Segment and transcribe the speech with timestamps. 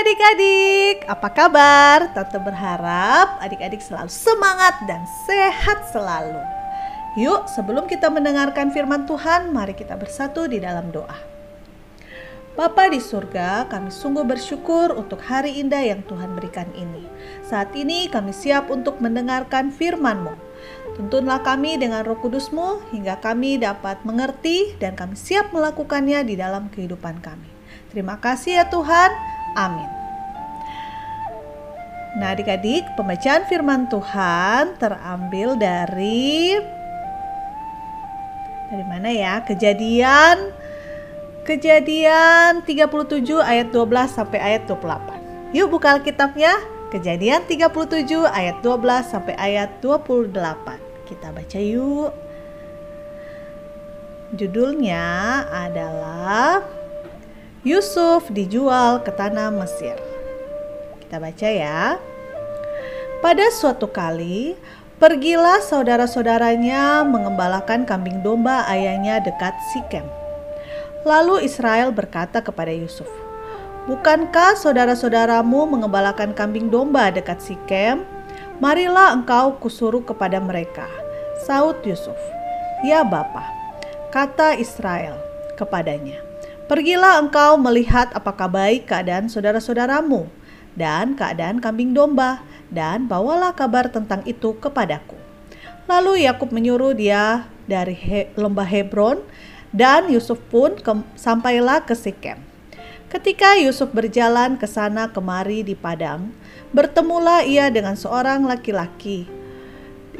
[0.00, 1.98] adik-adik, apa kabar?
[2.16, 6.40] Tante berharap adik-adik selalu semangat dan sehat selalu.
[7.20, 11.20] Yuk, sebelum kita mendengarkan firman Tuhan, mari kita bersatu di dalam doa.
[12.56, 17.04] Bapa di surga, kami sungguh bersyukur untuk hari indah yang Tuhan berikan ini.
[17.44, 20.32] Saat ini kami siap untuk mendengarkan firman-Mu.
[20.96, 26.72] Tuntunlah kami dengan roh kudus-Mu hingga kami dapat mengerti dan kami siap melakukannya di dalam
[26.72, 27.48] kehidupan kami.
[27.92, 29.39] Terima kasih ya Tuhan.
[29.58, 29.90] Amin.
[32.18, 36.58] Nah, adik-adik, pembacaan firman Tuhan terambil dari
[38.70, 39.42] dari mana ya?
[39.46, 40.54] Kejadian
[41.40, 45.56] Kejadian 37 ayat 12 sampai ayat 28.
[45.56, 46.54] Yuk buka Alkitabnya.
[46.94, 50.78] Kejadian 37 ayat 12 sampai ayat 28.
[51.08, 52.12] Kita baca yuk.
[54.36, 55.06] Judulnya
[55.50, 56.62] adalah
[57.60, 60.00] Yusuf dijual ke tanah Mesir.
[61.04, 62.00] Kita baca ya.
[63.20, 64.56] Pada suatu kali,
[64.96, 70.08] pergilah saudara-saudaranya mengembalakan kambing domba ayahnya dekat Sikem.
[71.04, 73.12] Lalu Israel berkata kepada Yusuf,
[73.84, 78.08] Bukankah saudara-saudaramu mengembalakan kambing domba dekat Sikem?
[78.56, 80.88] Marilah engkau kusuruh kepada mereka.
[81.44, 82.16] Saud Yusuf,
[82.80, 83.44] Ya Bapa,
[84.08, 85.20] kata Israel
[85.60, 86.29] kepadanya,
[86.70, 90.30] Pergilah engkau melihat apakah baik keadaan saudara-saudaramu
[90.78, 95.18] dan keadaan kambing domba, dan bawalah kabar tentang itu kepadaku.
[95.90, 99.18] Lalu Yakub menyuruh dia dari He lembah Hebron,
[99.74, 102.38] dan Yusuf pun ke sampailah ke Sikem.
[103.10, 106.30] Ketika Yusuf berjalan ke sana kemari di padang,
[106.70, 109.26] bertemulah ia dengan seorang laki-laki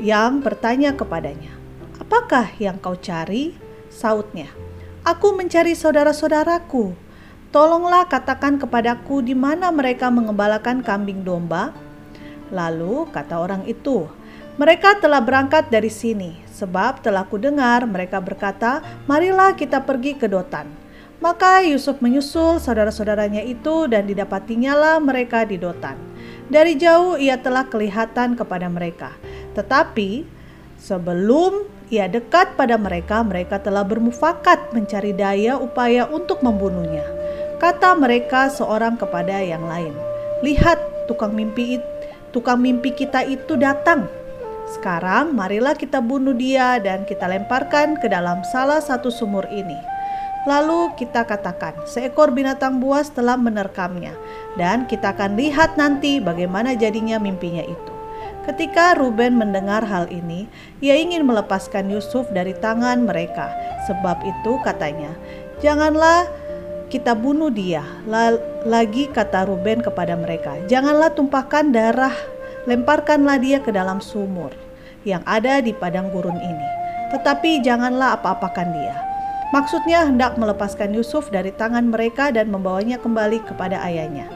[0.02, 1.54] yang bertanya kepadanya,
[2.02, 3.54] "Apakah yang kau cari?"
[3.86, 4.50] Sautnya,
[5.00, 6.92] Aku mencari saudara-saudaraku.
[7.48, 11.72] Tolonglah katakan kepadaku di mana mereka mengembalakan kambing domba.
[12.52, 14.12] Lalu kata orang itu,
[14.60, 20.68] mereka telah berangkat dari sini, sebab telah kudengar mereka berkata, marilah kita pergi ke Dotan.
[21.16, 25.96] Maka Yusuf menyusul saudara-saudaranya itu dan didapatinya lah mereka di Dotan.
[26.52, 29.16] Dari jauh ia telah kelihatan kepada mereka.
[29.56, 30.28] Tetapi
[30.76, 37.02] sebelum ia dekat pada mereka, mereka telah bermufakat mencari daya upaya untuk membunuhnya.
[37.58, 39.92] Kata mereka seorang kepada yang lain,
[40.40, 40.78] "Lihat,
[41.10, 41.82] tukang mimpi
[42.30, 44.06] tukang mimpi kita itu datang.
[44.70, 49.76] Sekarang marilah kita bunuh dia dan kita lemparkan ke dalam salah satu sumur ini."
[50.48, 54.16] Lalu kita katakan, seekor binatang buas telah menerkamnya,
[54.56, 57.99] dan kita akan lihat nanti bagaimana jadinya mimpinya itu.
[58.50, 60.50] Ketika Ruben mendengar hal ini,
[60.82, 63.46] ia ingin melepaskan Yusuf dari tangan mereka.
[63.86, 65.14] Sebab itu katanya,
[65.62, 66.26] "Janganlah
[66.90, 67.86] kita bunuh dia."
[68.66, 72.10] Lagi kata Ruben kepada mereka, "Janganlah tumpahkan darah,
[72.66, 74.50] lemparkanlah dia ke dalam sumur
[75.06, 76.68] yang ada di padang gurun ini.
[77.14, 78.98] Tetapi janganlah apa-apakan dia."
[79.54, 84.26] Maksudnya hendak melepaskan Yusuf dari tangan mereka dan membawanya kembali kepada ayahnya.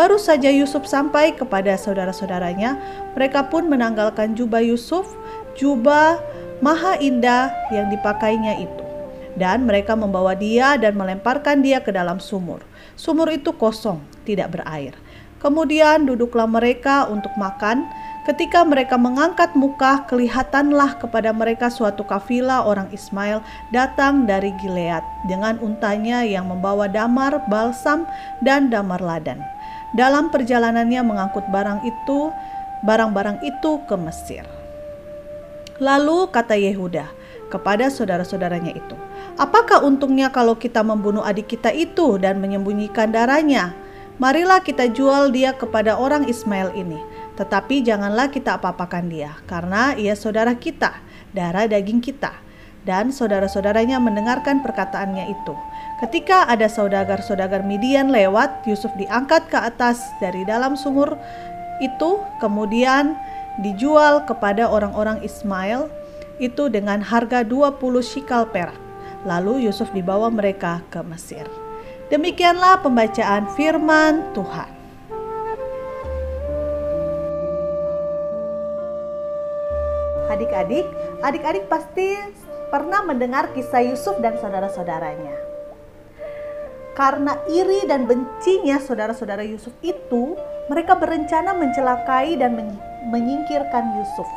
[0.00, 2.80] Baru saja Yusuf sampai kepada saudara-saudaranya,
[3.12, 5.04] mereka pun menanggalkan jubah Yusuf,
[5.60, 6.16] jubah
[6.64, 8.84] maha indah yang dipakainya itu.
[9.36, 12.64] Dan mereka membawa dia dan melemparkan dia ke dalam sumur.
[12.96, 14.96] Sumur itu kosong, tidak berair.
[15.36, 17.84] Kemudian duduklah mereka untuk makan.
[18.24, 25.60] Ketika mereka mengangkat muka, kelihatanlah kepada mereka suatu kafilah orang Ismail datang dari Gilead dengan
[25.60, 28.08] untanya yang membawa damar, balsam,
[28.40, 29.44] dan damar ladan
[29.96, 32.30] dalam perjalanannya mengangkut barang itu,
[32.86, 34.44] barang-barang itu ke Mesir.
[35.80, 37.08] Lalu kata Yehuda
[37.50, 38.96] kepada saudara-saudaranya itu,
[39.40, 43.74] "Apakah untungnya kalau kita membunuh adik kita itu dan menyembunyikan darahnya?
[44.20, 47.00] Marilah kita jual dia kepada orang Ismail ini,
[47.40, 51.00] tetapi janganlah kita apa-apakan dia, karena ia saudara kita,
[51.32, 52.30] darah daging kita."
[52.80, 55.52] Dan saudara-saudaranya mendengarkan perkataannya itu.
[56.00, 61.20] Ketika ada saudagar-saudagar Midian lewat, Yusuf diangkat ke atas dari dalam sumur
[61.84, 63.20] itu, kemudian
[63.60, 65.92] dijual kepada orang-orang Ismail
[66.40, 68.80] itu dengan harga 20 shikal perak.
[69.28, 71.44] Lalu Yusuf dibawa mereka ke Mesir.
[72.08, 74.72] Demikianlah pembacaan firman Tuhan.
[80.32, 80.88] Adik-adik,
[81.20, 82.16] adik-adik pasti
[82.72, 85.49] pernah mendengar kisah Yusuf dan saudara-saudaranya
[87.00, 90.36] karena iri dan bencinya saudara-saudara Yusuf itu,
[90.68, 92.60] mereka berencana mencelakai dan
[93.08, 94.28] menyingkirkan Yusuf.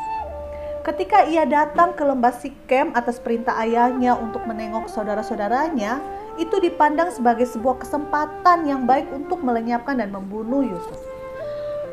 [0.88, 6.00] Ketika ia datang ke lembah Sikem atas perintah ayahnya untuk menengok saudara-saudaranya,
[6.39, 11.04] itu dipandang sebagai sebuah kesempatan yang baik untuk melenyapkan dan membunuh Yusuf.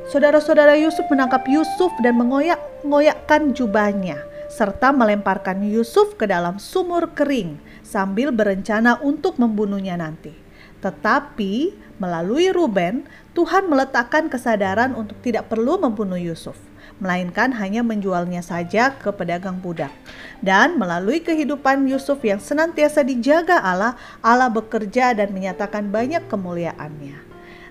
[0.06, 8.31] Saudara-saudara Yusuf menangkap Yusuf dan mengoyak-ngoyakkan jubahnya serta melemparkan Yusuf ke dalam sumur kering sambil
[8.31, 10.50] berencana untuk membunuhnya nanti.
[10.81, 13.05] Tetapi melalui Ruben,
[13.37, 16.56] Tuhan meletakkan kesadaran untuk tidak perlu membunuh Yusuf,
[16.99, 19.93] melainkan hanya menjualnya saja ke pedagang budak.
[20.41, 23.94] Dan melalui kehidupan Yusuf yang senantiasa dijaga Allah,
[24.25, 27.17] Allah bekerja dan menyatakan banyak kemuliaannya.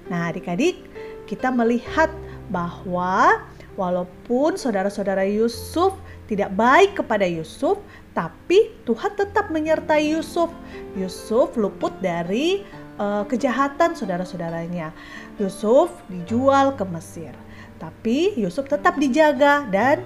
[0.10, 0.86] Nah, adik-adik,
[1.26, 2.10] kita melihat
[2.50, 3.46] bahwa
[3.78, 5.98] walaupun saudara-saudara Yusuf
[6.30, 7.82] tidak baik kepada Yusuf,
[8.14, 10.50] tapi Tuhan tetap menyertai Yusuf.
[10.98, 12.66] Yusuf luput dari
[13.00, 14.92] uh, kejahatan saudara-saudaranya.
[15.40, 17.34] Yusuf dijual ke Mesir,
[17.80, 20.04] tapi Yusuf tetap dijaga dan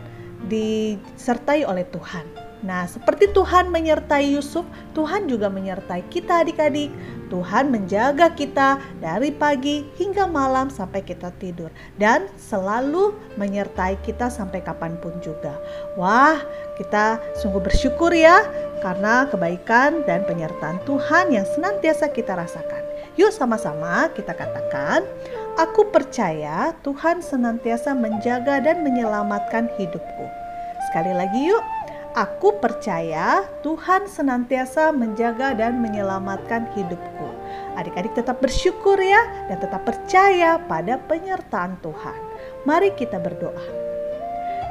[0.47, 2.42] disertai oleh Tuhan.
[2.63, 4.63] Nah, seperti Tuhan menyertai Yusuf,
[4.95, 6.89] Tuhan juga menyertai kita adik-adik.
[7.27, 14.63] Tuhan menjaga kita dari pagi hingga malam sampai kita tidur dan selalu menyertai kita sampai
[14.63, 15.59] kapan pun juga.
[15.99, 16.39] Wah,
[16.79, 18.47] kita sungguh bersyukur ya
[18.79, 22.85] karena kebaikan dan penyertaan Tuhan yang senantiasa kita rasakan.
[23.19, 25.03] Yuk sama-sama kita katakan,
[25.57, 30.25] aku percaya Tuhan senantiasa menjaga dan menyelamatkan hidupku.
[30.89, 31.65] Sekali lagi yuk,
[32.13, 37.25] Aku percaya Tuhan senantiasa menjaga dan menyelamatkan hidupku.
[37.73, 42.19] Adik-adik tetap bersyukur ya dan tetap percaya pada penyertaan Tuhan.
[42.69, 43.65] Mari kita berdoa.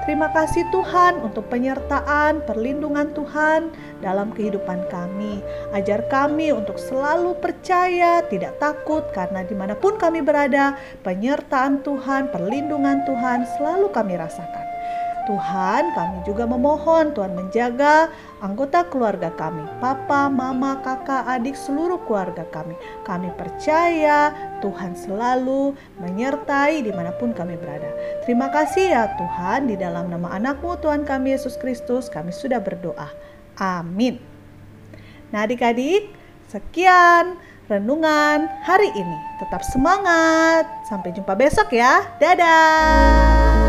[0.07, 5.43] Terima kasih Tuhan untuk penyertaan, perlindungan Tuhan dalam kehidupan kami.
[5.75, 12.31] Ajar kami untuk selalu percaya, tidak takut karena di mana pun kami berada, penyertaan Tuhan,
[12.31, 14.62] perlindungan Tuhan selalu kami rasakan.
[15.25, 18.11] Tuhan, kami juga memohon Tuhan menjaga
[18.43, 22.75] anggota keluarga kami, papa, mama, kakak, adik, seluruh keluarga kami.
[23.07, 27.91] Kami percaya Tuhan selalu menyertai di mana pun kami berada.
[28.27, 33.11] Terima kasih ya Tuhan, di dalam nama anakmu Tuhan kami Yesus Kristus, kami sudah berdoa.
[33.59, 34.19] Amin.
[35.31, 36.13] Nah adik-adik,
[36.51, 37.41] sekian
[37.73, 39.19] renungan hari ini.
[39.41, 40.69] Tetap semangat.
[40.85, 42.05] Sampai jumpa besok ya.
[42.21, 43.62] Dadah.